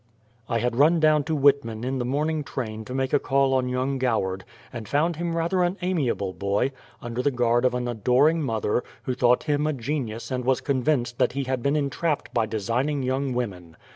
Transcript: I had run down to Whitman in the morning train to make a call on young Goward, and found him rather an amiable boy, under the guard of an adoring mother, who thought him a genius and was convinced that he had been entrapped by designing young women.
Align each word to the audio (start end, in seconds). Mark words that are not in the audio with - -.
I 0.49 0.57
had 0.57 0.77
run 0.77 0.99
down 0.99 1.23
to 1.25 1.35
Whitman 1.35 1.83
in 1.83 1.99
the 1.99 2.05
morning 2.05 2.43
train 2.43 2.83
to 2.85 2.93
make 2.95 3.13
a 3.13 3.19
call 3.19 3.53
on 3.53 3.69
young 3.69 3.99
Goward, 3.99 4.43
and 4.73 4.87
found 4.89 5.17
him 5.17 5.35
rather 5.35 5.61
an 5.61 5.77
amiable 5.83 6.33
boy, 6.33 6.71
under 7.03 7.21
the 7.21 7.29
guard 7.29 7.65
of 7.65 7.75
an 7.75 7.87
adoring 7.87 8.41
mother, 8.41 8.83
who 9.03 9.13
thought 9.13 9.43
him 9.43 9.67
a 9.67 9.73
genius 9.73 10.31
and 10.31 10.43
was 10.43 10.59
convinced 10.59 11.19
that 11.19 11.33
he 11.33 11.43
had 11.43 11.61
been 11.61 11.75
entrapped 11.75 12.33
by 12.33 12.47
designing 12.47 13.03
young 13.03 13.35
women. 13.35 13.77